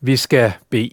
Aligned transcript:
Vi 0.00 0.16
skal 0.16 0.52
bede. 0.70 0.90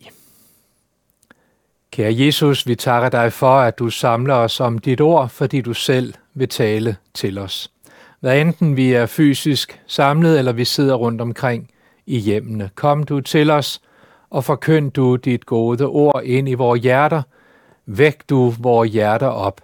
Kære 1.92 2.14
Jesus, 2.18 2.68
vi 2.68 2.76
takker 2.76 3.10
dig 3.10 3.34
for, 3.34 3.60
at 3.60 3.80
du 3.80 3.90
samler 3.90 4.34
os 4.34 4.60
om 4.60 4.78
dit 4.78 5.02
ord, 5.02 5.30
fordi 5.30 5.62
du 5.62 5.74
selv 5.74 6.14
vil 6.34 6.50
tale 6.50 6.98
til 7.14 7.38
os. 7.38 7.72
Hvad 8.20 8.42
enten 8.42 8.78
vi 8.78 8.94
er 8.94 9.06
fysisk 9.06 9.82
samlet, 9.88 10.40
eller 10.40 10.52
vi 10.52 10.66
sidder 10.66 10.96
rundt 10.96 11.22
omkring 11.22 11.72
i 12.06 12.18
hjemmene, 12.18 12.70
kom 12.76 13.04
du 13.04 13.22
til 13.22 13.50
os 13.50 13.82
og 14.30 14.44
forkynd 14.44 14.92
du 14.92 15.16
dit 15.16 15.46
gode 15.46 15.86
ord 15.86 16.22
ind 16.24 16.50
i 16.50 16.54
vores 16.54 16.82
hjerter. 16.82 17.22
Væk 17.86 18.30
du 18.30 18.54
vores 18.60 18.92
hjerter 18.92 19.28
op 19.28 19.62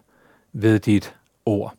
ved 0.54 0.80
dit 0.80 1.14
ord. 1.46 1.74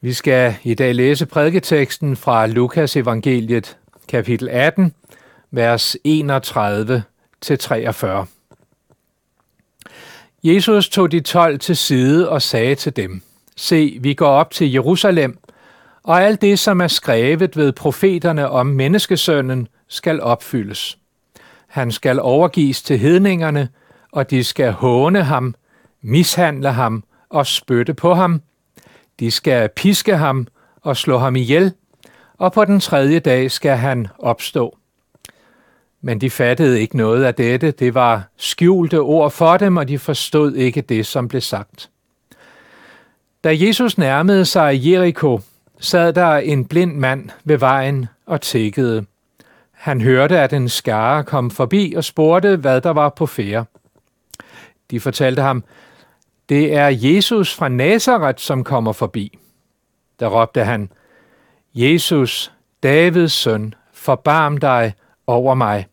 Vi 0.00 0.12
skal 0.12 0.54
i 0.62 0.74
dag 0.74 0.94
læse 0.94 1.26
prædiketeksten 1.26 2.16
fra 2.16 2.46
Lukas 2.46 2.96
evangeliet, 2.96 3.76
kapitel 4.08 4.48
18, 4.48 4.94
vers 5.50 5.96
31 6.04 7.02
til 7.40 7.58
43. 7.58 8.26
Jesus 10.42 10.88
tog 10.88 11.12
de 11.12 11.20
tolv 11.20 11.58
til 11.58 11.76
side 11.76 12.28
og 12.28 12.42
sagde 12.42 12.74
til 12.74 12.96
dem, 12.96 13.22
Se, 13.56 13.98
vi 14.00 14.14
går 14.14 14.28
op 14.28 14.50
til 14.50 14.72
Jerusalem, 14.72 15.38
og 16.02 16.22
alt 16.22 16.40
det, 16.40 16.58
som 16.58 16.80
er 16.80 16.88
skrevet 16.88 17.56
ved 17.56 17.72
profeterne 17.72 18.48
om 18.48 18.66
menneskesønnen, 18.66 19.68
skal 19.88 20.20
opfyldes. 20.20 20.98
Han 21.66 21.92
skal 21.92 22.20
overgives 22.20 22.82
til 22.82 22.98
hedningerne, 22.98 23.68
og 24.12 24.30
de 24.30 24.44
skal 24.44 24.72
håne 24.72 25.22
ham, 25.24 25.54
mishandle 26.02 26.72
ham 26.72 27.04
og 27.28 27.46
spytte 27.46 27.94
på 27.94 28.14
ham. 28.14 28.42
De 29.20 29.30
skal 29.30 29.68
piske 29.68 30.16
ham 30.16 30.46
og 30.82 30.96
slå 30.96 31.18
ham 31.18 31.36
ihjel, 31.36 31.72
og 32.38 32.52
på 32.52 32.64
den 32.64 32.80
tredje 32.80 33.18
dag 33.18 33.50
skal 33.50 33.76
han 33.76 34.08
opstå. 34.18 34.79
Men 36.02 36.20
de 36.20 36.30
fattede 36.30 36.80
ikke 36.80 36.96
noget 36.96 37.24
af 37.24 37.34
dette. 37.34 37.70
Det 37.70 37.94
var 37.94 38.28
skjulte 38.36 39.00
ord 39.00 39.30
for 39.30 39.56
dem, 39.56 39.76
og 39.76 39.88
de 39.88 39.98
forstod 39.98 40.54
ikke 40.54 40.80
det, 40.80 41.06
som 41.06 41.28
blev 41.28 41.40
sagt. 41.40 41.90
Da 43.44 43.56
Jesus 43.60 43.98
nærmede 43.98 44.44
sig 44.44 44.80
Jericho, 44.86 45.40
sad 45.78 46.12
der 46.12 46.36
en 46.36 46.64
blind 46.64 46.96
mand 46.96 47.30
ved 47.44 47.58
vejen 47.58 48.06
og 48.26 48.40
tækkede. 48.40 49.04
Han 49.72 50.00
hørte, 50.00 50.38
at 50.38 50.52
en 50.52 50.68
skare 50.68 51.24
kom 51.24 51.50
forbi 51.50 51.94
og 51.96 52.04
spurgte, 52.04 52.56
hvad 52.56 52.80
der 52.80 52.90
var 52.90 53.08
på 53.08 53.26
færre. 53.26 53.64
De 54.90 55.00
fortalte 55.00 55.42
ham, 55.42 55.64
det 56.48 56.74
er 56.74 56.86
Jesus 56.86 57.54
fra 57.54 57.68
Nazareth, 57.68 58.38
som 58.38 58.64
kommer 58.64 58.92
forbi. 58.92 59.38
Der 60.20 60.28
råbte 60.28 60.64
han, 60.64 60.92
Jesus, 61.74 62.52
Davids 62.82 63.32
søn, 63.32 63.74
forbarm 63.92 64.58
dig 64.58 64.94
over 65.26 65.54
mig. 65.54 65.86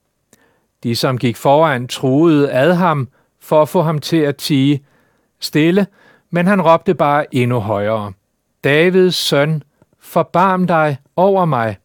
De, 0.83 0.95
som 0.95 1.17
gik 1.17 1.37
foran, 1.37 1.87
truede 1.87 2.51
ad 2.51 2.73
ham 2.73 3.09
for 3.39 3.61
at 3.61 3.69
få 3.69 3.81
ham 3.81 3.99
til 3.99 4.17
at 4.17 4.35
tige 4.35 4.83
stille, 5.39 5.87
men 6.29 6.47
han 6.47 6.61
råbte 6.61 6.93
bare 6.93 7.35
endnu 7.35 7.59
højere. 7.59 8.13
Davids 8.63 9.15
søn, 9.15 9.63
forbarm 9.99 10.67
dig 10.67 10.97
over 11.15 11.45
mig. 11.45 11.77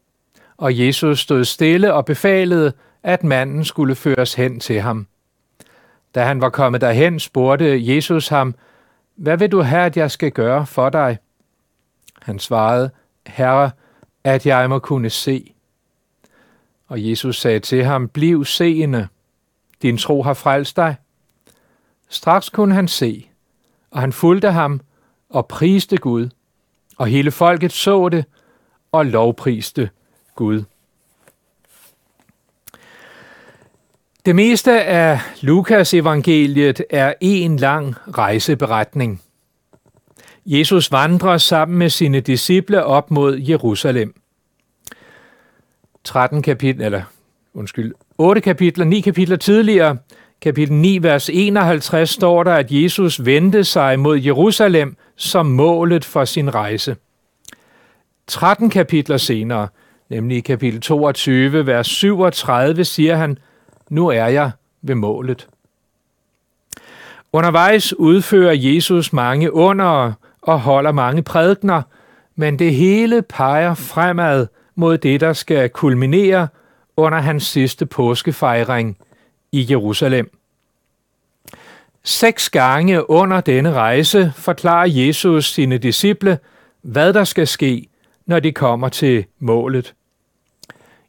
Og 0.57 0.79
Jesus 0.79 1.21
stod 1.21 1.45
stille 1.45 1.95
og 1.95 2.05
befalede, 2.05 2.73
at 3.03 3.25
manden 3.25 3.65
skulle 3.65 3.95
føres 3.95 4.35
hen 4.35 4.61
til 4.61 4.81
ham. 4.81 5.07
Da 6.15 6.25
han 6.25 6.41
var 6.41 6.51
kommet 6.51 6.81
derhen, 6.81 7.21
spurgte 7.21 7.95
Jesus 7.95 8.29
ham, 8.29 8.55
Hvad 9.17 9.37
vil 9.37 9.53
du 9.53 9.63
have, 9.63 9.83
at 9.83 9.97
jeg 9.97 10.11
skal 10.11 10.33
gøre 10.33 10.67
for 10.67 10.91
dig? 10.91 11.19
Han 12.23 12.39
svarede, 12.39 12.91
Herre, 13.27 13.71
at 14.25 14.47
jeg 14.47 14.69
må 14.69 14.79
kunne 14.79 15.11
se. 15.11 15.55
Og 16.93 17.11
Jesus 17.11 17.41
sagde 17.41 17.61
til 17.61 17.85
ham, 17.85 18.09
Bliv 18.09 18.45
seende, 18.45 19.09
din 19.83 19.99
tro 19.99 20.23
har 20.23 20.35
frelst 20.35 20.77
dig. 20.77 20.97
Straks 22.09 22.49
kunne 22.49 22.75
han 22.75 22.89
se, 22.89 23.29
og 23.91 24.01
han 24.01 24.13
fulgte 24.13 24.51
ham 24.51 24.81
og 25.31 25.47
priste 25.47 25.97
Gud, 25.97 26.29
og 26.99 27.07
hele 27.07 27.31
folket 27.31 27.73
så 27.73 28.09
det 28.09 28.25
og 28.93 29.07
lovpriste 29.07 29.91
Gud. 30.35 30.63
Det 34.27 34.35
meste 34.35 34.83
af 34.83 35.21
Lukas 35.41 35.95
evangeliet 35.95 36.85
er 36.91 37.15
en 37.21 37.57
lang 37.57 37.95
rejseberetning. 38.19 39.23
Jesus 40.47 40.93
vandrer 40.93 41.39
sammen 41.39 41.79
med 41.79 41.91
sine 41.91 42.21
disciple 42.21 42.85
op 42.85 43.11
mod 43.11 43.39
Jerusalem. 43.39 44.22
13 46.05 46.43
kapitel, 46.43 46.83
eller 46.83 47.03
undskyld, 47.55 47.93
8 48.19 48.41
kapitler, 48.41 48.85
9 48.85 49.01
kapitler 49.01 49.37
tidligere, 49.37 49.97
kapitel 50.41 50.75
9, 50.75 51.03
vers 51.03 51.31
51, 51.33 52.11
står 52.11 52.43
der, 52.43 52.55
at 52.55 52.67
Jesus 52.71 53.25
vendte 53.27 53.65
sig 53.65 53.99
mod 53.99 54.19
Jerusalem 54.19 54.97
som 55.17 55.47
målet 55.47 56.05
for 56.05 56.25
sin 56.25 56.55
rejse. 56.55 56.97
13 58.27 58.71
kapitler 58.71 59.17
senere, 59.17 59.69
nemlig 60.11 60.37
i 60.37 60.41
kapitel 60.41 60.81
22, 60.81 61.67
vers 61.67 61.87
37, 61.87 62.85
siger 62.85 63.17
han, 63.17 63.39
nu 63.91 64.09
er 64.09 64.27
jeg 64.27 64.51
ved 64.83 64.95
målet. 64.95 65.49
Undervejs 67.33 67.93
udfører 67.93 68.53
Jesus 68.53 69.13
mange 69.13 69.53
under 69.53 70.13
og 70.43 70.61
holder 70.61 70.93
mange 70.93 71.23
prædikner, 71.23 71.83
men 72.37 72.59
det 72.59 72.75
hele 72.75 73.23
peger 73.23 73.75
fremad 73.75 74.47
mod 74.75 74.99
det, 74.99 75.21
der 75.21 75.33
skal 75.33 75.71
kulminere 75.71 76.49
under 76.97 77.19
hans 77.19 77.45
sidste 77.45 77.87
påskefejring 77.87 78.99
i 79.53 79.67
Jerusalem. 79.71 80.39
Seks 82.05 82.51
gange 82.51 83.11
under 83.11 83.41
denne 83.41 83.73
rejse 83.73 84.33
forklarer 84.37 84.87
Jesus 84.89 85.53
sine 85.53 85.79
disciple, 85.79 86.39
hvad 86.83 87.13
der 87.13 87.25
skal 87.25 87.47
ske, 87.47 87.89
når 88.27 88.41
de 88.41 88.53
kommer 88.53 88.89
til 88.89 89.25
målet. 89.39 89.95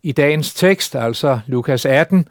I 0.04 0.12
dagens 0.12 0.54
tekst, 0.54 0.96
altså 0.96 1.40
Lukas 1.48 1.86
18, 1.86 2.28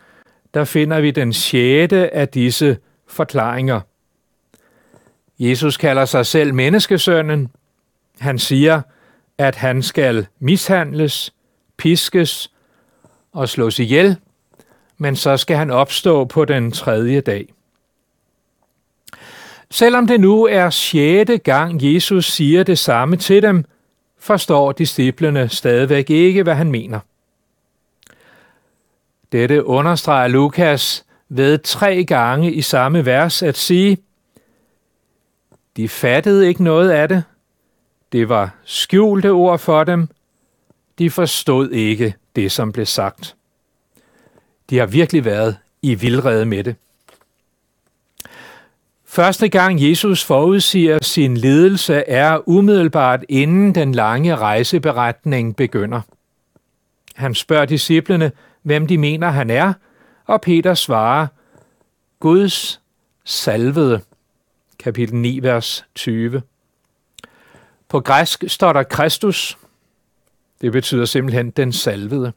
der 0.55 0.65
finder 0.65 1.01
vi 1.01 1.11
den 1.11 1.33
sjette 1.33 2.15
af 2.15 2.29
disse 2.29 2.79
forklaringer. 3.09 3.81
Jesus 5.39 5.77
kalder 5.77 6.05
sig 6.05 6.27
selv 6.27 6.55
menneskesønnen. 6.55 7.51
Han 8.19 8.39
siger, 8.39 8.83
at 9.39 9.57
han 9.57 9.83
skal 9.83 10.27
mishandles, 10.39 11.35
piskes 11.77 12.51
og 13.33 13.49
slås 13.49 13.79
ihjel, 13.79 14.17
men 14.99 15.17
så 15.17 15.37
skal 15.37 15.57
han 15.57 15.71
opstå 15.71 16.25
på 16.25 16.45
den 16.45 16.73
tredje 16.73 17.21
dag. 17.21 17.55
Selvom 19.71 20.07
det 20.07 20.21
nu 20.21 20.45
er 20.45 20.71
sjette 20.71 21.39
gang, 21.39 21.95
Jesus 21.95 22.27
siger 22.27 22.63
det 22.63 22.79
samme 22.79 23.17
til 23.17 23.43
dem, 23.43 23.65
forstår 24.19 24.73
disciplene 24.73 25.49
stadigvæk 25.49 26.11
ikke, 26.11 26.43
hvad 26.43 26.55
han 26.55 26.71
mener. 26.71 27.01
Dette 29.33 29.67
understreger 29.67 30.29
Lukas 30.29 31.05
ved 31.29 31.59
tre 31.59 32.05
gange 32.05 32.53
i 32.53 32.63
samme 32.63 33.07
vers 33.07 33.43
at 33.43 33.57
sige, 33.57 33.99
de 35.77 35.89
fattede 35.89 36.49
ikke 36.49 36.65
noget 36.65 36.91
af 36.91 37.09
det, 37.09 37.25
det 38.13 38.29
var 38.29 38.55
skjulte 38.65 39.31
ord 39.31 39.59
for 39.59 39.85
dem. 39.85 40.09
De 40.99 41.11
forstod 41.11 41.71
ikke 41.71 42.15
det, 42.37 42.53
som 42.53 42.73
blev 42.73 42.87
sagt. 42.87 43.37
De 44.71 44.79
har 44.79 44.87
virkelig 44.87 45.25
været 45.25 45.57
i 45.83 45.95
vildrede 45.95 46.45
med 46.45 46.65
det. 46.65 46.77
Første 49.05 49.49
gang 49.49 49.89
Jesus 49.91 50.25
forudsiger 50.25 50.99
sin 51.03 51.37
lidelse 51.37 51.95
er 51.95 52.49
umiddelbart 52.49 53.25
inden 53.29 53.75
den 53.75 53.95
lange 53.95 54.37
rejseberetning 54.37 55.57
begynder. 55.57 56.01
Han 57.15 57.35
spørger 57.35 57.65
disciplene, 57.65 58.33
hvem 58.63 58.87
de 58.87 58.99
mener 58.99 59.31
han 59.31 59.51
er, 59.51 59.73
og 60.27 60.41
Peter 60.41 60.75
svarer, 60.75 61.27
Guds 62.21 62.81
salvede. 63.25 64.01
Kapitel 64.79 65.17
9, 65.17 65.39
vers 65.43 65.85
20. 65.95 66.43
På 67.93 68.01
græsk 68.01 68.45
står 68.47 68.73
der 68.73 68.83
Kristus. 68.83 69.59
Det 70.61 70.73
betyder 70.73 71.05
simpelthen 71.05 71.51
den 71.51 71.73
salvede. 71.73 72.33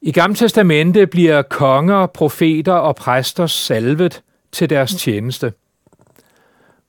I 0.00 0.12
Gamle 0.12 0.36
Testamente 0.36 1.06
bliver 1.06 1.42
konger, 1.42 2.06
profeter 2.06 2.72
og 2.72 2.96
præster 2.96 3.46
salvet 3.46 4.22
til 4.52 4.70
deres 4.70 4.94
tjeneste. 4.94 5.52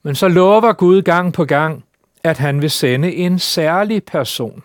Men 0.02 0.14
så 0.14 0.28
lover 0.28 0.72
Gud 0.72 1.02
gang 1.02 1.32
på 1.32 1.44
gang, 1.44 1.84
at 2.22 2.38
han 2.38 2.62
vil 2.62 2.70
sende 2.70 3.14
en 3.14 3.38
særlig 3.38 4.04
person. 4.04 4.62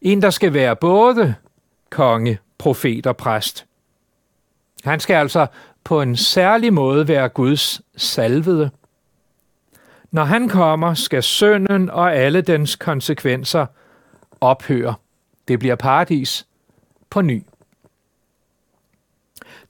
En, 0.00 0.22
der 0.22 0.30
skal 0.30 0.54
være 0.54 0.76
både 0.76 1.34
konge, 1.90 2.38
profet 2.58 3.06
og 3.06 3.16
præst. 3.16 3.66
Han 4.84 5.00
skal 5.00 5.14
altså 5.14 5.46
på 5.84 6.02
en 6.02 6.16
særlig 6.16 6.72
måde 6.72 7.08
være 7.08 7.28
Guds 7.28 7.80
salvede. 7.96 8.70
Når 10.14 10.24
han 10.24 10.48
kommer, 10.48 10.94
skal 10.94 11.22
sønnen 11.22 11.90
og 11.90 12.14
alle 12.16 12.40
dens 12.40 12.76
konsekvenser 12.76 13.66
ophøre. 14.40 14.94
Det 15.48 15.58
bliver 15.58 15.74
paradis 15.74 16.46
på 17.10 17.20
ny. 17.20 17.42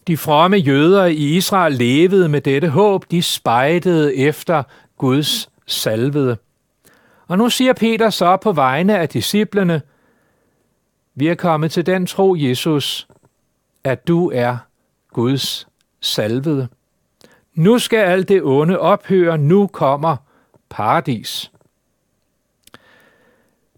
De 0.06 0.16
fromme 0.16 0.56
jøder 0.56 1.04
i 1.04 1.36
Israel 1.36 1.72
levede 1.72 2.28
med 2.28 2.40
dette 2.40 2.68
håb, 2.68 3.10
de 3.10 3.22
spejdede 3.22 4.16
efter 4.16 4.62
Guds 4.98 5.50
salvede. 5.66 6.36
Og 7.26 7.38
nu 7.38 7.48
siger 7.48 7.72
Peter 7.72 8.10
så 8.10 8.36
på 8.36 8.52
vegne 8.52 8.98
af 8.98 9.08
disciplene, 9.08 9.82
vi 11.14 11.28
er 11.28 11.34
kommet 11.34 11.72
til 11.72 11.86
den 11.86 12.06
tro, 12.06 12.34
Jesus, 12.38 13.08
at 13.84 14.08
du 14.08 14.30
er 14.34 14.56
Guds 15.12 15.68
salvede. 16.00 16.68
Nu 17.54 17.78
skal 17.78 17.98
alt 17.98 18.28
det 18.28 18.42
onde 18.42 18.78
ophøre, 18.78 19.38
nu 19.38 19.66
kommer 19.66 20.16
paradis. 20.74 21.52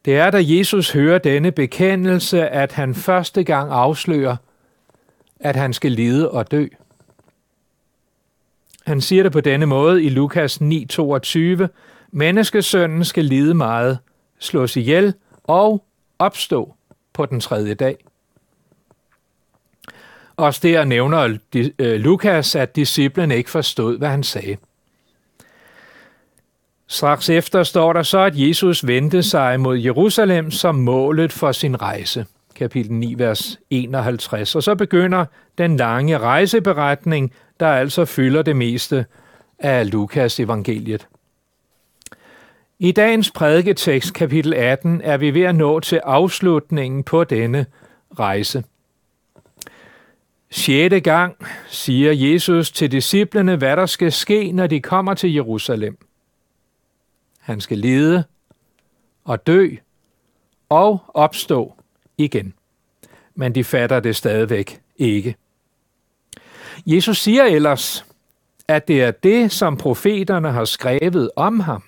Det 0.05 0.17
er, 0.17 0.31
da 0.31 0.39
Jesus 0.43 0.93
hører 0.93 1.19
denne 1.19 1.53
bekendelse, 1.53 2.49
at 2.49 2.73
han 2.73 2.95
første 2.95 3.45
gang 3.45 3.73
afslører, 3.73 4.37
at 5.41 5.57
han 5.57 5.73
skal 5.73 5.93
lide 5.93 6.31
og 6.31 6.51
dø. 6.51 6.67
Han 8.87 9.01
siger 9.01 9.23
det 9.23 9.33
på 9.33 9.41
denne 9.41 9.67
måde 9.67 10.05
i 10.05 10.09
Lukas 10.09 10.61
9:22. 10.61 11.67
Menneskesønnen 12.11 13.05
skal 13.05 13.25
lide 13.25 13.55
meget, 13.55 13.99
slås 14.39 14.77
ihjel 14.77 15.15
og 15.45 15.85
opstå 16.19 16.75
på 17.13 17.27
den 17.27 17.41
tredje 17.41 17.75
dag. 17.75 17.97
Også 20.37 20.61
der 20.63 20.85
nævner 20.85 21.39
øh, 21.55 22.01
Lukas, 22.01 22.55
at 22.55 22.77
disciplen 22.77 23.31
ikke 23.31 23.51
forstod, 23.51 23.99
hvad 23.99 24.09
han 24.09 24.23
sagde. 24.23 24.57
Straks 26.89 27.31
efter 27.31 27.63
står 27.63 27.93
der 27.93 28.03
så, 28.03 28.19
at 28.19 28.33
Jesus 28.37 28.87
vendte 28.87 29.23
sig 29.23 29.61
mod 29.61 29.79
Jerusalem 29.79 30.51
som 30.51 30.75
målet 30.75 31.33
for 31.33 31.53
sin 31.53 31.83
rejse. 31.83 32.27
Kapitel 32.55 32.93
9, 32.93 33.15
vers 33.19 33.59
51. 33.71 34.55
Og 34.55 34.63
så 34.63 34.75
begynder 34.75 35.25
den 35.59 35.77
lange 35.77 36.19
rejseberetning, 36.19 37.33
der 37.61 37.67
altså 37.67 38.05
fylder 38.05 38.43
det 38.43 38.57
meste 38.57 39.07
af 39.59 39.91
Lukas 39.93 40.41
evangeliet. 40.41 41.07
I 42.79 42.93
dagens 42.93 43.31
prædiketekst, 43.31 44.15
kapitel 44.15 44.55
18, 44.55 45.01
er 45.05 45.17
vi 45.17 45.35
ved 45.35 45.43
at 45.43 45.55
nå 45.55 45.81
til 45.81 46.01
afslutningen 46.05 47.05
på 47.05 47.25
denne 47.25 47.67
rejse. 48.19 48.65
Sjette 50.51 51.01
gang 51.01 51.37
siger 51.69 52.13
Jesus 52.13 52.71
til 52.71 52.93
disciplene, 52.93 53.57
hvad 53.57 53.77
der 53.77 53.87
skal 53.87 54.13
ske, 54.13 54.53
når 54.53 54.67
de 54.67 54.81
kommer 54.81 55.15
til 55.15 55.35
Jerusalem. 55.35 55.99
Han 57.47 57.61
skal 57.61 57.79
lide 57.79 58.25
og 59.25 59.47
dø 59.47 59.69
og 60.69 60.99
opstå 61.09 61.75
igen. 62.19 62.55
Men 63.35 63.55
de 63.55 63.65
fatter 63.65 64.01
det 64.01 64.17
stadigvæk 64.17 64.81
ikke. 64.97 65.37
Jesus 66.87 67.19
siger 67.19 67.45
ellers, 67.45 68.05
at 68.69 68.89
det 68.89 69.03
er 69.03 69.11
det, 69.11 69.53
som 69.53 69.77
profeterne 69.77 70.53
har 70.53 70.65
skrevet 70.65 71.31
om 71.37 71.61
ham. 71.61 71.83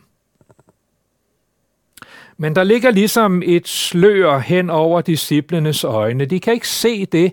Men 2.37 2.57
der 2.57 2.65
ligger 2.65 2.91
ligesom 2.91 3.43
et 3.45 3.69
slør 3.69 4.39
hen 4.39 4.71
over 4.71 5.01
disciplenes 5.01 5.85
øjne. 5.85 6.25
De 6.25 6.41
kan 6.41 6.53
ikke 6.53 6.69
se 6.69 7.07
det, 7.07 7.33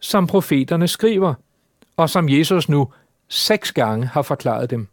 som 0.00 0.26
profeterne 0.26 0.88
skriver, 0.88 1.34
og 1.96 2.10
som 2.10 2.28
Jesus 2.28 2.68
nu 2.68 2.92
seks 3.28 3.72
gange 3.72 4.06
har 4.06 4.22
forklaret 4.22 4.70
dem. 4.70 4.88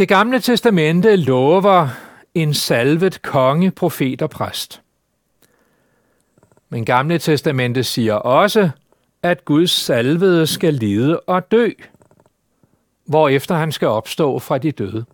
Det 0.00 0.08
gamle 0.08 0.40
testamente 0.40 1.16
lover 1.16 1.88
en 2.34 2.54
salvet 2.54 3.22
konge, 3.22 3.70
profet 3.70 4.22
og 4.22 4.30
præst. 4.30 4.82
Men 6.68 6.84
gamle 6.84 7.18
testamente 7.18 7.84
siger 7.84 8.14
også, 8.14 8.70
at 9.22 9.44
Guds 9.44 9.70
salvede 9.70 10.46
skal 10.46 10.74
lide 10.74 11.20
og 11.20 11.50
dø, 11.50 11.70
hvorefter 13.04 13.54
han 13.54 13.72
skal 13.72 13.88
opstå 13.88 14.38
fra 14.38 14.58
de 14.58 14.72
døde. 14.72 15.04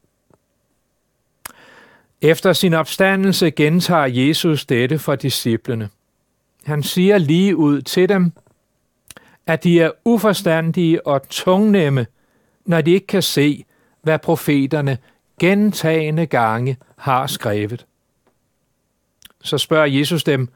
Efter 2.21 2.53
sin 2.53 2.75
opstandelse 2.75 3.51
gentager 3.51 4.07
Jesus 4.07 4.67
dette 4.67 4.99
for 4.99 5.15
disciplene. 5.15 5.89
Han 6.65 6.83
siger 6.83 7.19
lige 7.19 7.57
ud 7.57 7.83
til 7.83 8.09
dem, 8.09 8.33
at 9.47 9.65
de 9.65 9.81
er 9.81 9.91
uforstandige 10.05 11.07
og 11.07 11.29
tungnemme, 11.29 12.07
når 12.65 12.81
de 12.81 12.91
ikke 12.91 13.07
kan 13.07 13.23
se, 13.23 13.65
hvad 14.07 14.19
profeterne 14.19 14.99
gentagende 15.41 16.27
gange 16.27 16.77
har 16.97 17.27
skrevet. 17.27 17.87
Så 19.43 19.59
spørger 19.59 19.87
Jesus 19.87 20.25
dem, 20.25 20.49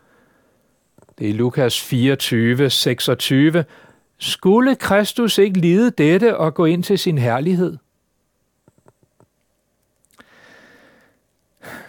det 1.19 1.31
er 1.31 1.35
Lukas 1.35 1.81
24, 1.81 2.71
26, 2.71 3.65
skulle 4.19 4.77
Kristus 4.77 5.39
ikke 5.39 5.59
lide 5.59 5.91
dette 5.91 6.37
og 6.37 6.55
gå 6.55 6.65
ind 6.65 6.83
til 6.83 6.99
sin 6.99 7.19
herlighed? 7.19 7.77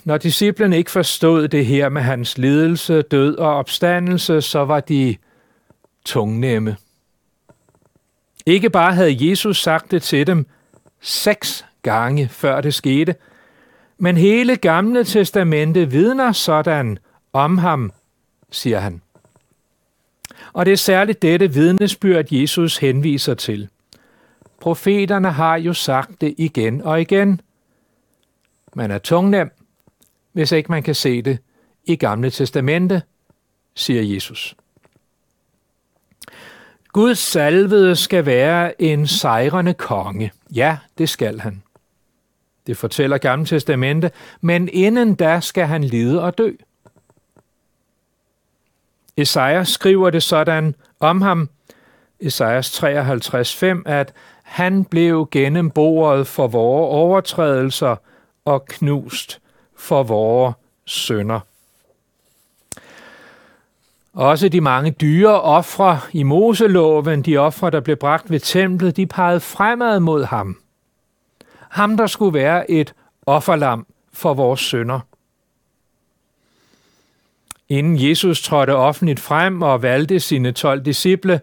Når 0.04 0.18
disciplen 0.18 0.74
ikke 0.74 0.92
forstod 0.92 1.48
det 1.48 1.66
her 1.66 1.90
med 1.90 2.02
hans 2.02 2.38
lidelse, 2.38 3.02
død 3.02 3.38
og 3.38 3.56
opstandelse, 3.56 4.42
så 4.42 4.66
var 4.66 4.80
de 4.80 5.18
tungnemme. 6.06 6.78
Ikke 8.46 8.70
bare 8.70 8.94
havde 8.94 9.30
Jesus 9.30 9.62
sagt 9.62 9.92
det 9.92 10.02
til 10.02 10.28
dem 10.28 10.48
seks 11.02 11.66
gange 11.82 12.30
før 12.30 12.62
det 12.62 12.74
skete, 12.74 13.16
men 13.98 14.18
hele 14.18 14.56
gamle 14.56 15.04
testamente 15.04 15.90
vidner 15.92 16.32
sådan 16.32 16.98
om 17.34 17.58
ham, 17.58 17.92
siger 18.52 18.80
han. 18.80 19.02
Og 20.54 20.66
det 20.66 20.72
er 20.72 20.78
særligt 20.78 21.22
dette 21.22 21.54
vidnesbyrd, 21.54 22.26
Jesus 22.32 22.78
henviser 22.78 23.34
til. 23.34 23.70
Profeterne 24.60 25.32
har 25.32 25.56
jo 25.56 25.74
sagt 25.74 26.22
det 26.22 26.36
igen 26.38 26.82
og 26.82 27.02
igen. 27.02 27.42
Man 28.76 28.92
er 28.92 28.98
tungnem, 28.98 29.52
hvis 30.32 30.52
ikke 30.52 30.72
man 30.72 30.84
kan 30.84 30.96
se 30.96 31.22
det 31.22 31.40
i 31.86 31.96
Gamle 31.96 32.30
Testamente, 32.30 33.02
siger 33.76 34.02
Jesus. 34.02 34.56
Guds 36.88 37.20
salvede 37.20 37.96
skal 37.96 38.26
være 38.26 38.82
en 38.82 39.08
sejrende 39.08 39.74
konge. 39.74 40.32
Ja, 40.52 40.78
det 40.98 41.10
skal 41.10 41.40
han. 41.40 41.64
Det 42.68 42.78
fortæller 42.78 43.18
Gamle 43.18 43.46
Testamente, 43.46 44.12
men 44.42 44.70
inden 44.70 45.16
da 45.16 45.40
skal 45.40 45.66
han 45.66 45.84
lide 45.84 46.22
og 46.22 46.38
dø. 46.38 46.52
Esajas 49.18 49.68
skriver 49.68 50.10
det 50.10 50.24
sådan 50.24 50.76
om 51.00 51.22
ham, 51.22 51.50
Esajas 52.20 52.84
53:5, 52.84 53.82
at 53.86 54.14
han 54.44 54.86
blev 54.86 55.28
gennemboret 55.32 56.28
for 56.28 56.48
vores 56.48 56.94
overtrædelser 56.94 57.96
og 58.46 58.66
knust 58.66 59.42
for 59.76 60.04
vores 60.04 60.56
sønder. 60.86 61.40
Også 64.14 64.50
de 64.50 64.62
mange 64.62 64.92
dyre 64.92 65.42
ofre 65.42 66.00
i 66.14 66.24
Moseloven, 66.24 67.22
de 67.22 67.38
ofre, 67.38 67.70
der 67.70 67.80
blev 67.80 67.96
bragt 67.96 68.32
ved 68.32 68.40
templet, 68.40 68.98
de 68.98 69.06
pegede 69.06 69.40
fremad 69.40 70.00
mod 70.00 70.24
ham. 70.24 70.58
Ham, 71.70 71.98
der 71.98 72.08
skulle 72.08 72.34
være 72.34 72.72
et 72.72 72.94
offerlam 73.26 73.88
for 74.14 74.34
vores 74.34 74.60
sønder. 74.60 75.00
Inden 77.70 78.10
Jesus 78.10 78.42
trådte 78.42 78.76
offentligt 78.76 79.20
frem 79.20 79.62
og 79.62 79.82
valgte 79.82 80.20
sine 80.20 80.52
tolv 80.52 80.86
disciple, 80.86 81.42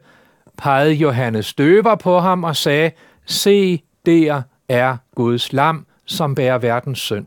pegede 0.56 0.92
Johannes 0.92 1.54
døber 1.54 1.94
på 1.94 2.18
ham 2.18 2.44
og 2.44 2.56
sagde, 2.56 2.90
Se, 3.26 3.82
der 4.06 4.42
er 4.68 4.96
Guds 5.14 5.52
lam, 5.52 5.86
som 6.04 6.34
bærer 6.34 6.58
verdens 6.58 6.98
synd. 6.98 7.26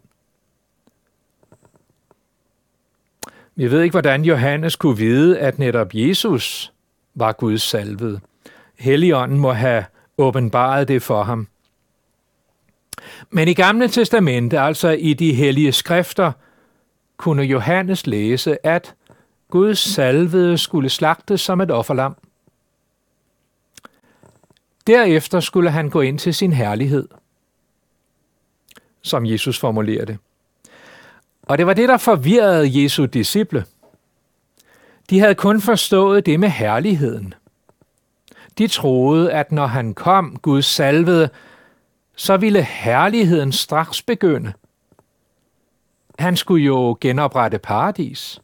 Vi 3.56 3.72
ved 3.72 3.82
ikke, 3.82 3.94
hvordan 3.94 4.26
Johannes 4.26 4.76
kunne 4.76 4.98
vide, 4.98 5.40
at 5.40 5.60
netop 5.60 5.94
Jesus 5.94 6.74
var 7.16 7.32
Guds 7.32 7.62
salvede. 7.62 8.20
Helligånden 8.80 9.40
må 9.40 9.52
have 9.52 9.86
åbenbaret 10.18 10.88
det 10.88 11.02
for 11.02 11.24
ham. 11.24 11.48
Men 13.30 13.48
i 13.48 13.54
Gamle 13.54 13.88
Testamente, 13.88 14.60
altså 14.60 14.90
i 14.90 15.14
de 15.14 15.34
hellige 15.34 15.72
skrifter, 15.72 16.32
kunne 17.18 17.44
Johannes 17.44 18.08
læse, 18.08 18.66
at 18.66 18.96
Guds 19.50 19.80
salvede 19.80 20.58
skulle 20.58 20.90
slagtes 20.90 21.42
som 21.42 21.62
et 21.62 21.72
offerlam. 21.72 22.16
Derefter 24.88 25.40
skulle 25.40 25.72
han 25.72 25.90
gå 25.90 26.02
ind 26.02 26.20
til 26.20 26.34
sin 26.34 26.54
herlighed, 26.54 27.08
som 29.02 29.26
Jesus 29.26 29.60
formulerer 29.60 30.06
det. 30.06 30.18
Og 31.44 31.58
det 31.58 31.68
var 31.68 31.74
det, 31.74 31.90
der 31.90 31.98
forvirrede 31.98 32.84
Jesu 32.84 33.06
disciple. 33.06 33.66
De 35.10 35.20
havde 35.20 35.36
kun 35.36 35.62
forstået 35.62 36.26
det 36.26 36.40
med 36.40 36.50
herligheden. 36.50 37.34
De 38.58 38.68
troede, 38.68 39.32
at 39.32 39.52
når 39.52 39.66
han 39.66 39.94
kom, 39.94 40.38
Gud 40.42 40.62
salvede, 40.62 41.30
så 42.16 42.38
ville 42.38 42.64
herligheden 42.64 43.52
straks 43.52 44.02
begynde. 44.02 44.54
Han 46.20 46.38
skulle 46.38 46.66
jo 46.66 46.98
genoprette 47.02 47.60
paradis. 47.60 48.42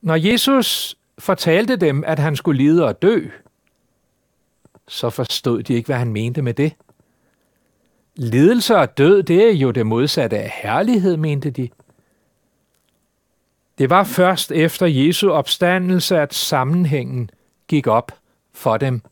Når 0.00 0.14
Jesus 0.14 0.96
fortalte 1.18 1.76
dem, 1.76 2.04
at 2.06 2.18
han 2.18 2.36
skulle 2.36 2.62
lide 2.62 2.84
og 2.86 3.02
dø, 3.02 3.28
så 4.88 5.10
forstod 5.10 5.62
de 5.62 5.74
ikke, 5.74 5.86
hvad 5.86 5.96
han 5.96 6.12
mente 6.12 6.42
med 6.42 6.54
det. 6.54 6.72
Lidelse 8.16 8.76
og 8.76 8.98
død, 8.98 9.22
det 9.22 9.48
er 9.48 9.52
jo 9.52 9.70
det 9.70 9.86
modsatte 9.86 10.38
af 10.38 10.52
herlighed, 10.62 11.16
mente 11.16 11.50
de. 11.50 11.68
Det 13.78 13.90
var 13.90 14.04
først 14.04 14.52
efter 14.52 14.86
Jesu 14.86 15.30
opstandelse, 15.30 16.18
at 16.18 16.34
sammenhængen 16.34 17.30
gik 17.68 17.86
op 17.86 18.12
for 18.52 18.76
dem. 18.76 19.02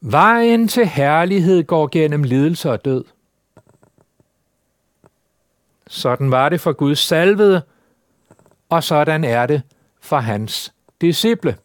Vejen 0.00 0.68
til 0.68 0.86
herlighed 0.86 1.64
går 1.64 1.88
gennem 1.92 2.22
lidelse 2.22 2.70
og 2.70 2.84
død. 2.84 3.04
Sådan 5.86 6.30
var 6.30 6.48
det 6.48 6.60
for 6.60 6.72
Guds 6.72 6.98
salvede, 6.98 7.62
og 8.68 8.84
sådan 8.84 9.24
er 9.24 9.46
det 9.46 9.62
for 10.00 10.18
hans 10.18 10.72
disciple. 11.00 11.56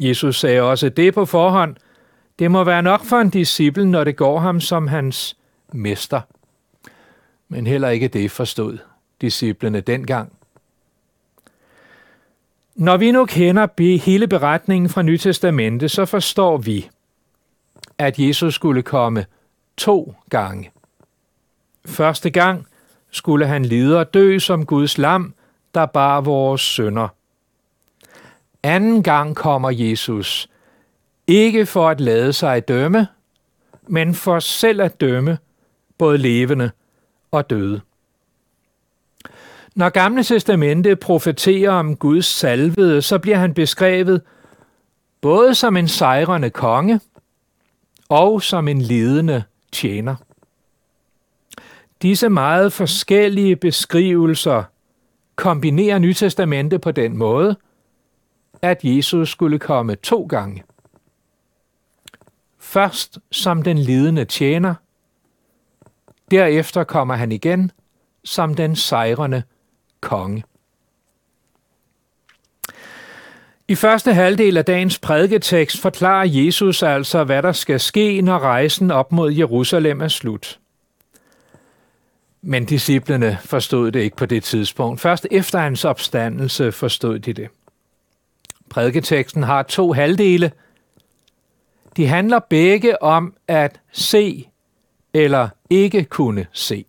Jesus 0.00 0.40
sagde 0.40 0.60
også 0.60 0.88
det 0.88 1.14
på 1.14 1.24
forhånd. 1.24 1.76
Det 2.38 2.50
må 2.50 2.64
være 2.64 2.82
nok 2.82 3.04
for 3.04 3.16
en 3.16 3.30
disciple, 3.30 3.84
når 3.86 4.04
det 4.04 4.16
går 4.16 4.38
ham 4.38 4.60
som 4.60 4.88
hans 4.88 5.36
mester. 5.72 6.20
Men 7.48 7.66
heller 7.66 7.88
ikke 7.88 8.08
det 8.08 8.30
forstod 8.30 8.78
disciplene 9.20 9.80
dengang. 9.80 10.32
Når 12.74 12.96
vi 12.96 13.12
nu 13.12 13.26
kender 13.26 13.98
hele 14.04 14.28
beretningen 14.28 14.88
fra 14.90 15.02
Nytestamentet, 15.02 15.90
så 15.90 16.04
forstår 16.04 16.56
vi, 16.56 16.90
at 17.98 18.18
Jesus 18.18 18.54
skulle 18.54 18.82
komme 18.82 19.26
to 19.76 20.14
gange. 20.30 20.70
Første 21.86 22.30
gang 22.30 22.66
skulle 23.10 23.46
han 23.46 23.64
lide 23.64 23.98
og 23.98 24.14
dø 24.14 24.38
som 24.38 24.66
Guds 24.66 24.98
lam, 24.98 25.34
der 25.74 25.86
bar 25.86 26.20
vores 26.20 26.60
sønder. 26.60 27.08
Anden 28.62 29.02
gang 29.02 29.36
kommer 29.36 29.70
Jesus, 29.70 30.48
ikke 31.26 31.66
for 31.66 31.88
at 31.88 32.00
lade 32.00 32.32
sig 32.32 32.68
dømme, 32.68 33.06
men 33.88 34.14
for 34.14 34.38
selv 34.38 34.80
at 34.82 35.00
dømme 35.00 35.38
både 35.98 36.18
levende 36.18 36.70
og 37.30 37.50
døde. 37.50 37.80
Når 39.74 39.88
Gamle 39.88 40.22
Testamente 40.22 40.96
profeterer 40.96 41.70
om 41.70 41.96
Guds 41.96 42.26
salvede, 42.26 43.02
så 43.02 43.18
bliver 43.18 43.36
han 43.36 43.54
beskrevet 43.54 44.22
både 45.20 45.54
som 45.54 45.76
en 45.76 45.88
sejrende 45.88 46.50
konge 46.50 47.00
og 48.08 48.42
som 48.42 48.68
en 48.68 48.82
lidende 48.82 49.42
tjener. 49.72 50.16
Disse 52.02 52.28
meget 52.28 52.72
forskellige 52.72 53.56
beskrivelser 53.56 54.62
kombinerer 55.36 55.98
Nytestamentet 55.98 56.80
på 56.80 56.90
den 56.90 57.16
måde, 57.16 57.56
at 58.62 58.80
Jesus 58.82 59.30
skulle 59.30 59.58
komme 59.58 59.94
to 59.94 60.26
gange. 60.30 60.62
Først 62.74 63.18
som 63.32 63.62
den 63.62 63.78
lidende 63.78 64.24
tjener, 64.24 64.74
derefter 66.30 66.84
kommer 66.84 67.14
han 67.14 67.32
igen 67.32 67.70
som 68.24 68.54
den 68.54 68.76
sejrende 68.76 69.42
konge. 70.00 70.44
I 73.68 73.74
første 73.74 74.14
halvdel 74.14 74.56
af 74.56 74.64
dagens 74.64 74.98
prædiketekst 74.98 75.80
forklarer 75.80 76.24
Jesus 76.26 76.82
altså, 76.82 77.24
hvad 77.24 77.42
der 77.42 77.52
skal 77.52 77.80
ske, 77.80 78.20
når 78.20 78.38
rejsen 78.38 78.90
op 78.90 79.12
mod 79.12 79.32
Jerusalem 79.32 80.00
er 80.00 80.08
slut. 80.08 80.60
Men 82.42 82.64
disciplene 82.64 83.38
forstod 83.44 83.92
det 83.92 84.00
ikke 84.00 84.16
på 84.16 84.26
det 84.26 84.44
tidspunkt. 84.44 85.00
Først 85.00 85.26
efter 85.30 85.58
hans 85.58 85.84
opstandelse 85.84 86.72
forstod 86.72 87.18
de 87.18 87.32
det. 87.32 87.48
Prædiketeksten 88.70 89.42
har 89.42 89.62
to 89.62 89.92
halvdele. 89.92 90.52
De 91.96 92.06
handler 92.06 92.38
begge 92.38 93.02
om 93.02 93.34
at 93.48 93.80
se 93.92 94.48
eller 95.14 95.48
ikke 95.70 96.04
kunne 96.04 96.46
se. 96.52 96.84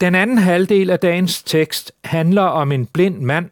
Den 0.00 0.14
anden 0.14 0.38
halvdel 0.38 0.90
af 0.90 0.98
dagens 0.98 1.42
tekst 1.42 1.92
handler 2.04 2.42
om 2.42 2.72
en 2.72 2.86
blind 2.86 3.20
mand, 3.20 3.50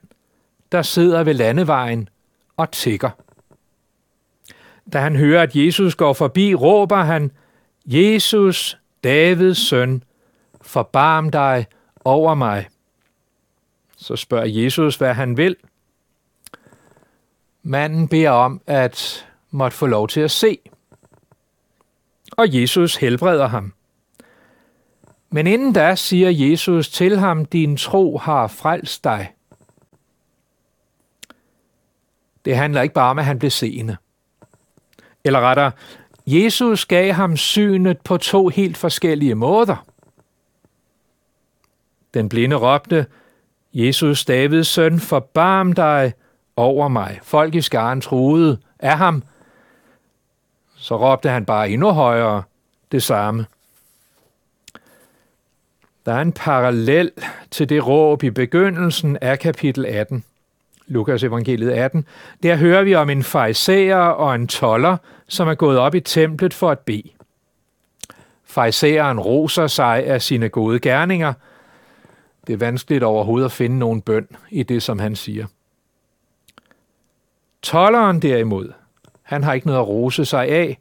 der 0.73 0.83
sidder 0.83 1.25
ved 1.25 1.35
landevejen 1.35 2.09
og 2.57 2.71
tigger. 2.71 3.11
Da 4.93 4.99
han 4.99 5.17
hører, 5.17 5.43
at 5.43 5.57
Jesus 5.57 5.95
går 5.95 6.13
forbi, 6.13 6.55
råber 6.55 6.97
han, 6.97 7.31
Jesus, 7.87 8.79
Davids 9.05 9.59
søn, 9.69 10.03
forbarm 10.63 11.31
dig 11.31 11.67
over 12.05 12.35
mig. 12.35 12.67
Så 13.97 14.17
spørger 14.17 14.47
Jesus, 14.47 14.97
hvad 14.97 15.15
han 15.15 15.37
vil. 15.37 15.57
Manden 17.63 18.09
beder 18.09 18.31
om 18.31 18.61
at 18.67 19.27
måtte 19.57 19.77
få 19.77 19.87
lov 19.87 20.09
til 20.09 20.21
at 20.21 20.31
se. 20.31 20.59
Og 22.33 22.61
Jesus 22.61 22.97
helbreder 22.97 23.47
ham. 23.47 23.73
Men 25.31 25.47
inden 25.47 25.73
da 25.73 25.95
siger 25.95 26.31
Jesus 26.31 26.89
til 26.89 27.19
ham, 27.19 27.45
din 27.45 27.77
tro 27.77 28.19
har 28.19 28.47
frelst 28.47 29.05
dig. 29.05 29.33
Det 32.45 32.57
handler 32.57 32.83
ikke 32.83 32.95
bare 32.95 33.11
om, 33.11 33.19
at 33.19 33.25
han 33.25 33.39
blev 33.39 33.51
seende. 33.51 33.97
Eller 35.25 35.41
rettere, 35.41 35.73
Jesus 36.27 36.87
gav 36.87 37.13
ham 37.13 37.37
synet 37.37 38.01
på 38.01 38.17
to 38.17 38.49
helt 38.49 38.77
forskellige 38.77 39.35
måder. 39.35 39.87
Den 42.15 42.29
blinde 42.29 42.57
råbte, 42.57 43.07
Jesus, 43.75 44.25
Davids 44.25 44.69
søn, 44.69 45.01
forbarm 45.01 45.73
dig 45.73 46.13
over 46.57 46.89
mig. 46.89 47.19
Folk 47.23 47.55
i 47.55 47.61
skaren 47.61 48.01
troede 48.01 48.59
af 48.79 48.99
ham. 48.99 49.23
Så 50.87 50.97
råbte 50.97 51.29
han 51.29 51.45
bare 51.45 51.71
endnu 51.71 51.91
højere 51.91 52.43
det 52.93 53.03
samme. 53.03 53.47
Der 56.07 56.13
er 56.13 56.21
en 56.21 56.33
parallel 56.33 57.13
til 57.51 57.69
det 57.69 57.87
råb 57.87 58.23
i 58.23 58.31
begyndelsen 58.31 59.19
af 59.21 59.39
kapitel 59.39 59.87
18. 59.87 60.25
Lukas 60.87 61.23
evangeliet 61.23 61.71
18. 61.71 62.07
Der 62.43 62.57
hører 62.57 62.83
vi 62.83 62.95
om 62.95 63.11
en 63.11 63.23
fejserer 63.23 63.97
og 63.97 64.35
en 64.35 64.49
toller, 64.49 64.97
som 65.29 65.49
er 65.49 65.55
gået 65.55 65.79
op 65.79 65.95
i 65.95 66.01
templet 66.01 66.55
for 66.55 66.71
at 66.71 66.79
bede. 66.79 67.11
Fejseren 68.45 69.21
roser 69.21 69.67
sig 69.67 70.07
af 70.07 70.23
sine 70.23 70.49
gode 70.49 70.81
gerninger. 70.81 71.33
Det 72.47 72.53
er 72.53 72.57
vanskeligt 72.57 73.05
overhovedet 73.05 73.45
at 73.45 73.53
finde 73.53 73.79
nogen 73.79 74.03
bøn 74.03 74.29
i 74.51 74.63
det, 74.63 74.83
som 74.83 74.99
han 74.99 75.17
siger. 75.17 75.47
Tolleren 77.63 78.23
derimod, 78.23 78.73
han 79.27 79.45
har 79.45 79.53
ikke 79.53 79.67
noget 79.67 79.81
at 79.81 79.89
rose 79.89 80.25
sig 80.25 80.49
af. 80.49 80.79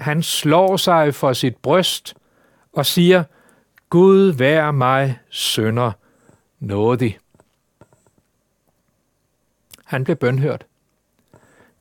Han 0.00 0.22
slår 0.22 0.76
sig 0.76 1.14
for 1.14 1.32
sit 1.32 1.56
bryst 1.56 2.14
og 2.72 2.86
siger– 2.86 3.24
Gud 3.90 4.32
vær 4.32 4.70
mig 4.70 5.18
sønder 5.30 5.92
nådig. 6.60 7.18
Han 9.84 10.04
blev 10.04 10.16
bønhørt. 10.16 10.66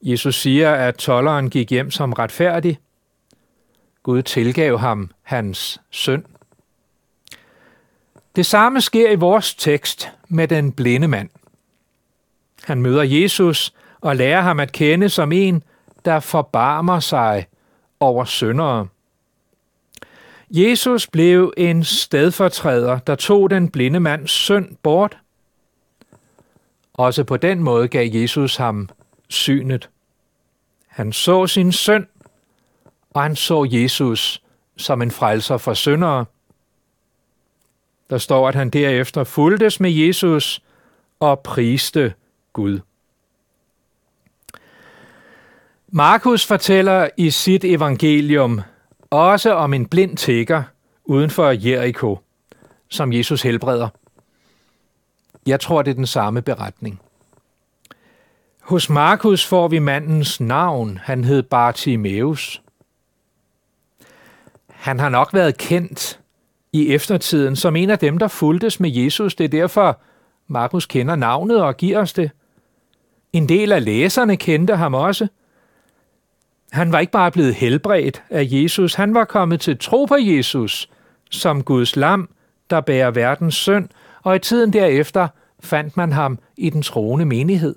Jesus 0.01 0.35
siger, 0.35 0.73
at 0.73 0.95
tolleren 0.95 1.49
gik 1.49 1.69
hjem 1.69 1.91
som 1.91 2.13
retfærdig. 2.13 2.79
Gud 4.03 4.21
tilgav 4.21 4.77
ham 4.77 5.11
hans 5.21 5.81
synd. 5.89 6.23
Det 8.35 8.45
samme 8.45 8.81
sker 8.81 9.11
i 9.11 9.15
vores 9.15 9.55
tekst 9.55 10.11
med 10.27 10.47
den 10.47 10.71
blinde 10.71 11.07
mand. 11.07 11.29
Han 12.63 12.81
møder 12.81 13.03
Jesus 13.03 13.73
og 14.01 14.15
lærer 14.15 14.41
ham 14.41 14.59
at 14.59 14.71
kende 14.71 15.09
som 15.09 15.31
en, 15.31 15.63
der 16.07 16.19
forbarmer 16.19 16.99
sig 16.99 17.47
over 17.99 18.25
syndere. 18.25 18.87
Jesus 20.49 21.07
blev 21.07 21.53
en 21.57 21.83
stedfortræder, 21.83 22.99
der 22.99 23.15
tog 23.15 23.49
den 23.49 23.69
blinde 23.69 23.99
mands 23.99 24.31
synd 24.31 24.75
bort. 24.83 25.17
Også 26.93 27.23
på 27.23 27.37
den 27.37 27.63
måde 27.63 27.87
gav 27.87 28.09
Jesus 28.13 28.55
ham 28.55 28.89
synet. 29.27 29.89
Han 30.87 31.13
så 31.13 31.47
sin 31.47 31.71
synd, 31.71 32.05
og 33.09 33.23
han 33.23 33.35
så 33.35 33.67
Jesus 33.71 34.43
som 34.77 35.01
en 35.01 35.11
frelser 35.11 35.57
for 35.57 35.73
syndere. 35.73 36.25
Der 38.09 38.17
står, 38.17 38.47
at 38.47 38.55
han 38.55 38.69
derefter 38.69 39.23
fuldtes 39.23 39.79
med 39.79 39.91
Jesus 39.91 40.63
og 41.19 41.39
priste 41.39 42.13
Gud. 42.53 42.79
Markus 45.97 46.45
fortæller 46.45 47.09
i 47.17 47.29
sit 47.29 47.63
evangelium, 47.63 48.61
også 49.09 49.53
om 49.53 49.73
en 49.73 49.85
blind 49.85 50.17
tigger 50.17 50.63
uden 51.05 51.29
for 51.29 51.49
Jericho, 51.49 52.19
som 52.89 53.13
Jesus 53.13 53.41
helbreder. 53.41 53.89
Jeg 55.45 55.59
tror, 55.59 55.81
det 55.81 55.91
er 55.91 55.95
den 55.95 56.05
samme 56.05 56.41
beretning. 56.41 57.01
Hos 58.61 58.89
Markus 58.89 59.45
får 59.45 59.67
vi 59.67 59.79
mandens 59.79 60.39
navn. 60.39 60.99
Han 61.03 61.23
hed 61.23 61.43
Bartimeus. 61.43 62.61
Han 64.69 64.99
har 64.99 65.09
nok 65.09 65.33
været 65.33 65.57
kendt 65.57 66.19
i 66.73 66.93
eftertiden 66.93 67.55
som 67.55 67.75
en 67.75 67.89
af 67.89 67.99
dem, 67.99 68.17
der 68.17 68.27
fuldtes 68.27 68.79
med 68.79 68.89
Jesus. 68.89 69.35
Det 69.35 69.43
er 69.43 69.49
derfor, 69.49 69.99
Markus 70.47 70.85
kender 70.85 71.15
navnet 71.15 71.61
og 71.61 71.77
giver 71.77 71.99
os 71.99 72.13
det. 72.13 72.31
En 73.33 73.49
del 73.49 73.71
af 73.71 73.85
læserne 73.85 74.37
kendte 74.37 74.75
ham 74.75 74.93
også. 74.93 75.27
Han 76.71 76.91
var 76.91 76.99
ikke 76.99 77.11
bare 77.11 77.31
blevet 77.31 77.55
helbredt 77.55 78.23
af 78.29 78.47
Jesus, 78.51 78.93
han 78.93 79.13
var 79.13 79.25
kommet 79.25 79.61
til 79.61 79.77
tro 79.77 80.05
på 80.05 80.15
Jesus 80.15 80.89
som 81.31 81.63
Guds 81.63 81.95
lam, 81.95 82.29
der 82.69 82.81
bærer 82.81 83.11
verdens 83.11 83.55
synd, 83.55 83.89
og 84.23 84.35
i 84.35 84.39
tiden 84.39 84.73
derefter 84.73 85.27
fandt 85.59 85.97
man 85.97 86.11
ham 86.11 86.39
i 86.57 86.69
den 86.69 86.81
troende 86.81 87.25
menighed. 87.25 87.75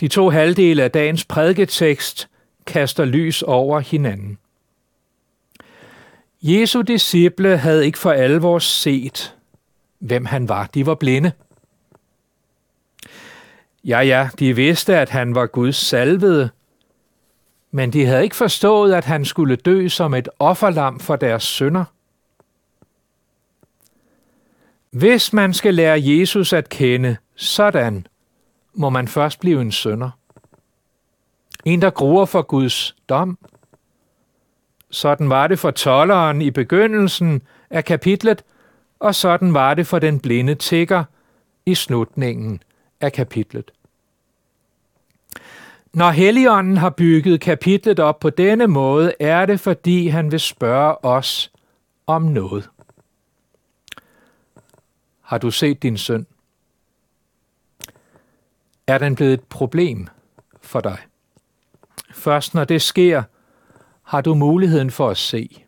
De 0.00 0.08
to 0.08 0.30
halvdele 0.30 0.82
af 0.82 0.90
dagens 0.90 1.24
prædiketekst 1.24 2.28
kaster 2.66 3.04
lys 3.04 3.42
over 3.42 3.80
hinanden. 3.80 4.38
Jesu 6.42 6.80
disciple 6.80 7.56
havde 7.56 7.86
ikke 7.86 7.98
for 7.98 8.12
alvor 8.12 8.58
set, 8.58 9.36
hvem 9.98 10.24
han 10.24 10.48
var. 10.48 10.66
De 10.66 10.86
var 10.86 10.94
blinde. 10.94 11.32
Ja, 13.84 14.00
ja, 14.00 14.28
de 14.38 14.56
vidste, 14.56 14.96
at 14.96 15.10
han 15.10 15.34
var 15.34 15.46
Guds 15.46 15.76
salvede, 15.76 16.50
men 17.70 17.92
de 17.92 18.06
havde 18.06 18.22
ikke 18.22 18.36
forstået, 18.36 18.94
at 18.94 19.04
han 19.04 19.24
skulle 19.24 19.56
dø 19.56 19.88
som 19.88 20.14
et 20.14 20.28
offerlam 20.38 21.00
for 21.00 21.16
deres 21.16 21.42
sønder. 21.42 21.84
Hvis 24.90 25.32
man 25.32 25.54
skal 25.54 25.74
lære 25.74 26.00
Jesus 26.02 26.52
at 26.52 26.68
kende 26.68 27.16
sådan, 27.36 28.06
må 28.74 28.90
man 28.90 29.08
først 29.08 29.40
blive 29.40 29.60
en 29.60 29.72
sønder. 29.72 30.10
En, 31.64 31.82
der 31.82 31.90
gruer 31.90 32.24
for 32.24 32.42
Guds 32.42 32.96
dom. 33.08 33.38
Sådan 34.90 35.30
var 35.30 35.46
det 35.46 35.58
for 35.58 35.70
tolleren 35.70 36.42
i 36.42 36.50
begyndelsen 36.50 37.42
af 37.70 37.84
kapitlet, 37.84 38.44
og 38.98 39.14
sådan 39.14 39.54
var 39.54 39.74
det 39.74 39.86
for 39.86 39.98
den 39.98 40.20
blinde 40.20 40.54
tigger 40.54 41.04
i 41.66 41.74
slutningen 41.74 42.62
af 43.02 43.12
kapitlet. 43.12 43.70
Når 45.94 46.10
Helligånden 46.10 46.76
har 46.76 46.90
bygget 46.90 47.40
kapitlet 47.40 48.00
op 48.00 48.20
på 48.20 48.30
denne 48.30 48.66
måde, 48.66 49.14
er 49.20 49.46
det 49.46 49.60
fordi 49.60 50.08
han 50.08 50.32
vil 50.32 50.40
spørge 50.40 51.04
os 51.04 51.52
om 52.06 52.22
noget. 52.22 52.70
Har 55.20 55.38
du 55.38 55.50
set 55.50 55.82
din 55.82 55.98
søn? 55.98 56.26
Er 58.86 58.98
den 58.98 59.14
blevet 59.14 59.32
et 59.32 59.42
problem 59.42 60.08
for 60.62 60.80
dig? 60.80 60.98
Først 62.12 62.54
når 62.54 62.64
det 62.64 62.82
sker, 62.82 63.22
har 64.02 64.20
du 64.20 64.34
muligheden 64.34 64.90
for 64.90 65.10
at 65.10 65.16
se. 65.16 65.64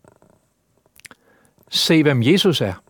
Se, 1.70 2.02
hvem 2.02 2.22
Jesus 2.22 2.60
er. 2.60 2.83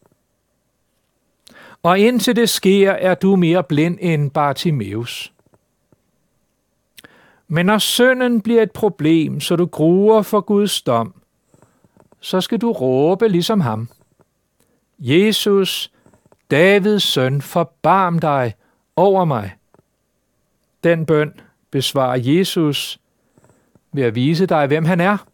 Og 1.84 1.98
indtil 1.98 2.36
det 2.36 2.48
sker, 2.48 2.92
er 2.92 3.14
du 3.14 3.36
mere 3.36 3.64
blind 3.64 3.98
end 4.00 4.30
Bartimeus. 4.30 5.32
Men 7.48 7.66
når 7.66 7.78
synden 7.78 8.40
bliver 8.40 8.62
et 8.62 8.72
problem, 8.72 9.40
så 9.40 9.56
du 9.56 9.66
gruer 9.66 10.22
for 10.22 10.40
Guds 10.40 10.82
dom, 10.82 11.14
så 12.20 12.40
skal 12.40 12.60
du 12.60 12.72
råbe 12.72 13.28
ligesom 13.28 13.60
ham. 13.60 13.88
Jesus, 14.98 15.92
Davids 16.50 17.02
søn, 17.02 17.42
forbarm 17.42 18.18
dig 18.18 18.54
over 18.96 19.24
mig. 19.24 19.54
Den 20.84 21.06
bøn 21.06 21.40
besvarer 21.70 22.16
Jesus 22.16 23.00
ved 23.92 24.02
at 24.02 24.14
vise 24.14 24.46
dig, 24.46 24.66
hvem 24.66 24.84
han 24.84 25.00
er, 25.00 25.26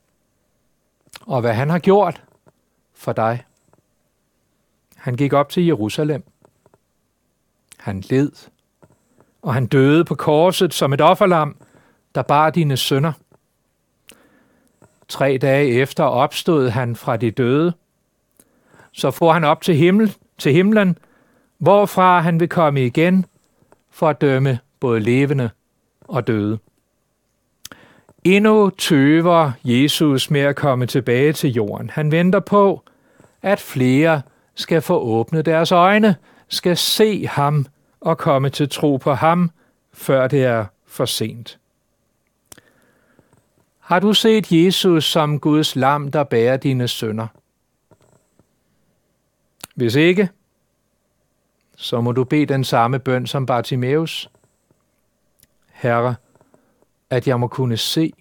og 1.21 1.41
hvad 1.41 1.55
han 1.55 1.71
har 1.71 1.79
gjort 1.79 2.23
for 2.95 3.13
dig. 3.13 3.45
Han 4.97 5.17
gik 5.17 5.33
op 5.33 5.49
til 5.49 5.67
Jerusalem. 5.67 6.30
Han 7.81 8.01
led, 8.01 8.31
og 9.43 9.55
han 9.55 9.67
døde 9.67 10.05
på 10.05 10.15
korset 10.15 10.75
som 10.75 10.93
et 10.93 11.01
offerlam, 11.01 11.57
der 12.15 12.23
bar 12.23 12.51
dine 12.51 12.77
sønder. 12.77 13.13
Tre 15.09 15.39
dage 15.39 15.71
efter 15.71 16.05
opstod 16.05 16.69
han 16.69 16.97
fra 16.97 17.17
de 17.17 17.31
døde. 17.31 17.73
Så 18.93 19.11
får 19.11 19.33
han 19.33 19.45
op 19.45 19.63
til, 19.63 19.77
himmel, 19.77 20.17
til 20.39 20.53
himlen, 20.53 20.99
hvorfra 21.59 22.21
han 22.21 22.41
vil 22.41 22.49
komme 22.49 22.87
igen 22.87 23.27
for 23.91 24.09
at 24.09 24.21
dømme 24.21 24.59
både 24.81 25.01
levende 25.01 25.51
og 26.09 26.27
døde. 26.27 26.59
Endnu 28.25 28.71
tøver 28.71 29.53
Jesus 29.65 30.31
med 30.31 30.41
at 30.41 30.57
komme 30.57 30.87
tilbage 30.87 31.33
til 31.33 31.53
jorden. 31.53 31.91
Han 31.91 32.13
venter 32.13 32.41
på, 32.41 32.83
at 33.43 33.61
flere 33.61 34.23
skal 34.55 34.83
få 34.83 34.99
åbnet 34.99 35.47
deres 35.47 35.73
øjne, 35.73 36.17
skal 36.51 36.77
se 36.77 37.27
ham 37.27 37.67
og 38.01 38.19
komme 38.19 38.51
til 38.51 38.69
tro 38.69 38.97
på 38.97 39.13
ham, 39.15 39.51
før 39.93 40.29
det 40.29 40.45
er 40.45 40.65
for 40.87 41.05
sent. 41.05 41.59
Har 43.79 44.01
du 44.01 44.13
set 44.13 44.53
Jesus 44.53 45.05
som 45.05 45.41
Guds 45.41 45.77
lam, 45.77 46.11
der 46.11 46.25
bærer 46.25 46.57
dine 46.57 46.89
sønder? 46.89 47.27
Hvis 49.75 49.95
ikke, 49.95 50.29
så 51.77 52.01
må 52.01 52.13
du 52.13 52.25
bede 52.25 52.47
den 52.47 52.65
samme 52.65 52.99
bøn 52.99 53.27
som 53.27 53.47
Bartimeus. 53.47 54.31
Herre, 55.73 56.15
at 57.11 57.29
jeg 57.29 57.41
må 57.41 57.47
kunne 57.47 57.77
se. 57.77 58.13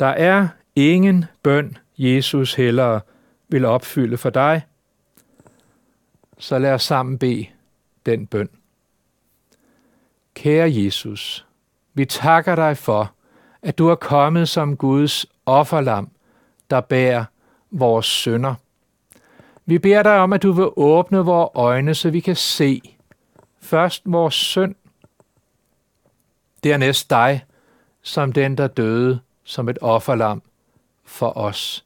Der 0.00 0.06
er 0.06 0.48
ingen 0.74 1.24
bøn, 1.42 1.78
Jesus 1.98 2.54
hellere 2.54 3.00
vil 3.48 3.64
opfylde 3.64 4.16
for 4.16 4.30
dig. 4.30 4.62
Så 6.38 6.58
lad 6.58 6.72
os 6.72 6.82
sammen 6.82 7.18
bede 7.18 7.46
den 8.06 8.26
bøn. 8.26 8.48
Kære 10.34 10.72
Jesus, 10.74 11.46
vi 11.94 12.04
takker 12.04 12.54
dig 12.54 12.76
for, 12.76 13.12
at 13.62 13.78
du 13.78 13.88
er 13.88 13.94
kommet 13.94 14.48
som 14.48 14.76
Guds 14.76 15.26
offerlam, 15.46 16.10
der 16.70 16.80
bærer 16.80 17.24
vores 17.70 18.06
sønder. 18.06 18.54
Vi 19.66 19.78
beder 19.78 20.02
dig 20.02 20.18
om, 20.18 20.32
at 20.32 20.42
du 20.42 20.52
vil 20.52 20.68
åbne 20.76 21.18
vores 21.18 21.50
øjne, 21.54 21.94
så 21.94 22.10
vi 22.10 22.20
kan 22.20 22.36
se 22.36 22.96
først 23.60 24.02
vores 24.04 24.34
synd, 24.34 24.74
dernæst 26.64 27.10
dig, 27.10 27.44
som 28.02 28.32
den, 28.32 28.58
der 28.58 28.66
døde 28.66 29.20
som 29.44 29.68
et 29.68 29.78
offerlam 29.80 30.42
for 31.04 31.36
os. 31.36 31.84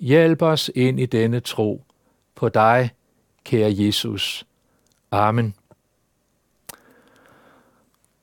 Hjælp 0.00 0.42
os 0.42 0.70
ind 0.74 1.00
i 1.00 1.06
denne 1.06 1.40
tro 1.40 1.84
på 2.34 2.48
dig, 2.48 2.90
kære 3.46 3.74
Jesus. 3.76 4.46
Amen. 5.10 5.54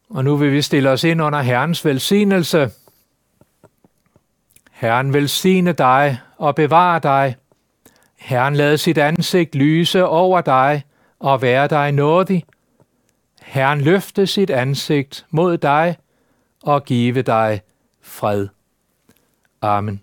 Og 0.10 0.24
nu 0.24 0.36
vil 0.36 0.52
vi 0.52 0.62
stille 0.62 0.90
os 0.90 1.04
ind 1.04 1.22
under 1.22 1.42
Herrens 1.42 1.86
velsignelse. 1.86 2.72
Herren 4.72 5.14
velsigne 5.14 5.74
dig 5.74 6.20
og 6.38 6.56
bevare 6.56 7.00
dig. 7.00 7.36
Herren 8.16 8.56
lad 8.56 8.78
sit 8.78 8.98
ansigt 8.98 9.56
lyse 9.56 10.06
over 10.06 10.42
dig 10.42 10.84
og 11.20 11.42
være 11.42 11.68
dig 11.68 11.92
nådig. 11.92 12.44
Herren 13.42 13.82
løfte 13.82 14.28
sit 14.28 14.50
ansigt 14.50 15.26
mod 15.30 15.58
dig 15.58 15.98
og 16.64 16.86
give 16.86 17.22
dig 17.22 17.62
fred. 18.02 18.48
Amen. 19.62 20.02